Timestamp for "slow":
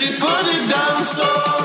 1.04-1.59